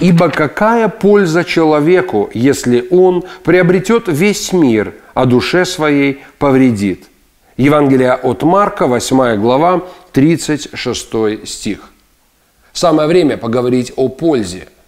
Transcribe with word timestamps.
Ибо 0.00 0.30
какая 0.30 0.88
польза 0.88 1.44
человеку, 1.44 2.30
если 2.32 2.86
он 2.90 3.24
приобретет 3.44 4.04
весь 4.08 4.52
мир, 4.52 4.94
а 5.14 5.26
душе 5.26 5.66
своей 5.66 6.20
повредит? 6.38 7.04
Евангелие 7.58 8.14
от 8.14 8.42
Марка, 8.42 8.86
8 8.86 9.36
глава, 9.36 9.82
36 10.12 11.46
стих. 11.46 11.80
Самое 12.72 13.08
время 13.08 13.36
поговорить 13.36 13.92
о 13.96 14.08
пользе– 14.08 14.68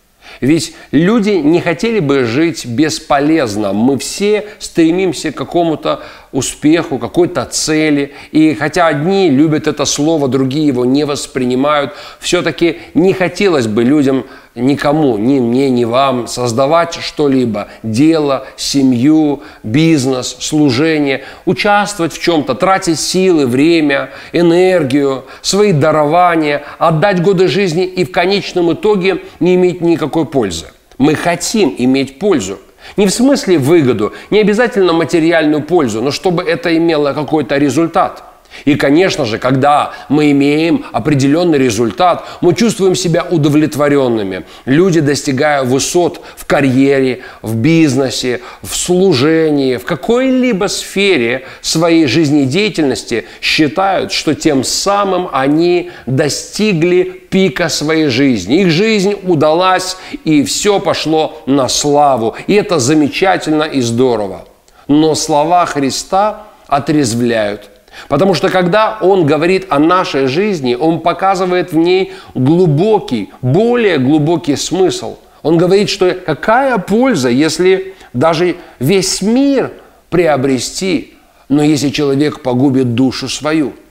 ведь 0.41 0.75
люди 0.91 1.31
не 1.31 1.61
хотели 1.61 2.01
бы 2.01 2.25
жить 2.25 2.67
бесполезно. 2.67 3.73
Мы 3.73 3.99
все 3.99 4.47
стремимся 4.59 5.31
к 5.31 5.37
какому-то 5.37 6.03
успеху, 6.33 6.99
какой-то 6.99 7.45
цели. 7.45 8.13
И 8.33 8.55
хотя 8.55 8.87
одни 8.87 9.31
любят 9.31 9.67
это 9.67 9.85
слово, 9.85 10.29
другие 10.29 10.67
его 10.67 10.85
не 10.85 11.05
воспринимают, 11.05 11.93
все-таки 12.19 12.79
не 12.95 13.13
хотелось 13.13 13.67
бы 13.67 13.85
людям 13.85 14.25
никому, 14.55 15.17
ни 15.17 15.41
мне, 15.41 15.71
ни 15.71 15.85
вам 15.85 16.27
создавать 16.27 16.95
что-либо, 16.95 17.69
дело, 17.83 18.47
семью, 18.57 19.43
бизнес, 19.63 20.37
служение, 20.41 21.25
участвовать 21.47 22.13
в 22.13 22.21
чем-то, 22.21 22.55
тратить 22.55 23.01
силы, 23.01 23.47
время, 23.47 24.11
энергию, 24.33 25.25
свои 25.41 25.73
дарования, 25.73 26.63
отдать 26.79 27.23
годы 27.23 27.49
жизни 27.49 27.85
и 27.85 28.05
в 28.05 28.13
конечном 28.13 28.73
итоге 28.73 29.23
не 29.41 29.55
иметь 29.55 29.81
никакой 29.81 30.27
пользы. 30.27 30.67
Мы 30.99 31.15
хотим 31.15 31.75
иметь 31.79 32.19
пользу. 32.19 32.59
Не 32.97 33.07
в 33.07 33.11
смысле 33.11 33.59
выгоду, 33.59 34.13
не 34.31 34.41
обязательно 34.41 34.93
материальную 34.93 35.63
пользу, 35.63 36.03
но 36.03 36.11
чтобы 36.11 36.43
это 36.43 36.77
имело 36.77 37.13
какой-то 37.13 37.57
результат– 37.59 38.25
и, 38.65 38.75
конечно 38.75 39.25
же, 39.25 39.39
когда 39.39 39.93
мы 40.09 40.31
имеем 40.31 40.85
определенный 40.93 41.59
результат, 41.59 42.25
мы 42.41 42.55
чувствуем 42.55 42.95
себя 42.95 43.27
удовлетворенными. 43.29 44.45
Люди, 44.65 45.01
достигая 45.01 45.65
высот 45.65 46.21
в 46.37 46.45
карьере, 46.45 47.23
в 47.43 47.57
бизнесе, 47.57 48.41
в 48.63 48.75
служении, 48.77 49.77
в 49.77 49.85
какой-либо 49.85 50.67
сфере 50.67 51.47
своей 51.61 52.07
жизнедеятельности, 52.07 53.25
считают, 53.41 54.13
что 54.13 54.35
тем 54.35 54.65
самым 54.65 55.29
они 55.33 55.91
достигли 56.07 57.03
пика 57.03 57.69
своей 57.69 58.09
жизни. 58.09 58.61
Их 58.61 58.71
жизнь 58.71 59.17
удалась, 59.23 59.97
и 60.25 60.45
все 60.45 60.79
пошло 60.79 61.43
на 61.47 61.69
славу. 61.69 62.37
И 62.47 62.55
это 62.55 62.79
замечательно 62.79 63.65
и 63.65 63.81
здорово. 63.81 64.45
Но 64.89 65.15
слова 65.15 65.65
Христа 65.67 66.45
отрезвляют 66.69 67.71
Потому 68.09 68.35
что 68.35 68.49
когда 68.49 68.99
он 69.01 69.27
говорит 69.27 69.67
о 69.69 69.79
нашей 69.79 70.27
жизни, 70.27 70.75
он 70.75 71.01
показывает 71.01 71.73
в 71.73 71.77
ней 71.77 72.13
глубокий, 72.35 73.31
более 73.43 73.99
глубокий 73.99 74.57
смысл. 74.57 75.17
Он 75.43 75.59
говорит, 75.59 75.89
что 75.89 76.13
какая 76.13 76.79
польза, 76.79 77.29
если 77.29 77.95
даже 78.13 78.57
весь 78.79 79.23
мир 79.23 79.73
приобрести, 80.11 81.15
но 81.49 81.63
если 81.63 81.91
человек 81.91 82.41
погубит 82.41 82.95
душу 82.95 83.29
свою– 83.29 83.75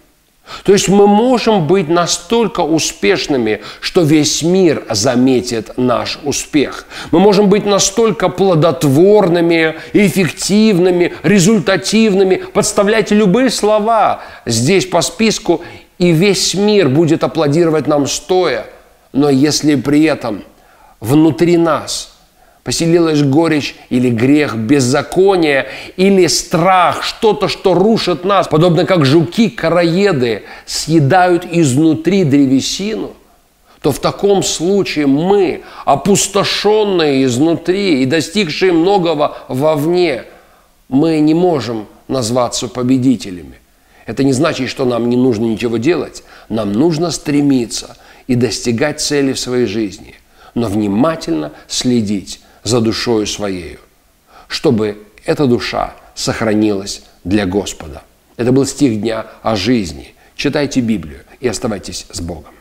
то 0.64 0.74
есть 0.74 0.90
мы 0.90 1.08
можем 1.08 1.68
быть 1.68 1.88
настолько 1.90 2.62
успешными, 2.62 3.62
что 3.80 4.02
весь 4.02 4.44
мир 4.44 4.86
заметит 4.90 5.78
наш 5.78 6.20
успех. 6.24 6.86
Мы 7.12 7.20
можем 7.20 7.50
быть 7.50 7.66
настолько 7.66 8.30
плодотворными, 8.30 9.76
эффективными, 9.94 11.14
результативными, 11.24 12.36
подставлять 12.36 13.12
любые 13.12 13.50
слова 13.50 14.22
здесь 14.46 14.86
по 14.86 15.02
списку, 15.02 15.62
и 15.98 16.12
весь 16.12 16.54
мир 16.54 16.90
будет 16.90 17.24
аплодировать 17.24 17.88
нам 17.88 18.06
стоя. 18.08 18.66
Но 19.14 19.30
если 19.30 19.76
при 19.76 20.04
этом 20.04 20.44
внутри 21.00 21.58
нас– 21.58 22.10
Поселилась 22.64 23.24
горечь 23.24 23.76
или 23.90 24.10
грех, 24.12 24.56
беззаконие 24.56 25.68
или 25.98 26.28
страх, 26.28 27.02
что-то, 27.02 27.48
что 27.48 27.74
рушит 27.74 28.24
нас, 28.24 28.48
подобно 28.48 28.86
как 28.86 29.04
жуки-караеды 29.04 30.44
съедают 30.68 31.48
изнутри 31.52 32.24
древесину, 32.24 33.14
то 33.82 33.92
в 33.92 33.98
таком 33.98 34.44
случае 34.44 35.08
мы, 35.08 35.64
опустошенные 35.86 37.26
изнутри 37.26 38.04
и 38.04 38.06
достигшие 38.06 38.74
многого 38.74 39.38
вовне, 39.48 40.26
мы 40.88 41.20
не 41.20 41.34
можем 41.34 41.88
назваться 42.08 42.68
победителями. 42.68 43.56
Это 44.06 44.24
не 44.24 44.34
значит, 44.34 44.70
что 44.70 44.86
нам 44.86 45.10
не 45.10 45.18
нужно 45.18 45.46
ничего 45.46 45.78
делать. 45.78 46.24
Нам 46.48 46.74
нужно 46.74 47.10
стремиться 47.10 47.98
и 48.28 48.36
достигать 48.36 49.02
цели 49.02 49.34
в 49.34 49.40
своей 49.40 49.66
жизни, 49.66 50.14
но 50.54 50.68
внимательно 50.68 51.54
следить 51.68 52.40
за 52.64 52.82
душою 52.82 53.28
своею, 53.28 53.80
чтобы 54.48 54.98
эта 55.26 55.46
душа 55.46 55.94
сохранилась 56.16 57.04
для 57.24 57.46
Господа. 57.46 58.04
Это 58.38 58.52
был 58.52 58.66
стих 58.66 59.02
дня 59.02 59.26
о 59.44 59.56
жизни. 59.56 60.14
Читайте 60.36 60.82
Библию 60.82 61.20
и 61.40 61.48
оставайтесь 61.48 62.06
с 62.12 62.22
Богом. 62.22 62.54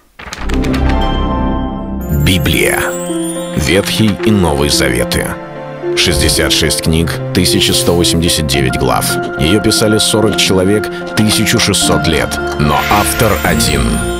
Библия. 2.27 2.81
Ветхий 3.57 4.11
и 4.25 4.31
Новый 4.31 4.69
Заветы. 4.69 5.27
66 5.97 6.83
книг, 6.83 7.11
1189 7.33 8.79
глав. 8.79 9.07
Ее 9.41 9.61
писали 9.61 9.99
40 9.99 10.37
человек, 10.37 10.87
1600 10.87 12.07
лет. 12.07 12.39
Но 12.61 12.79
автор 12.91 13.33
один– 13.45 13.83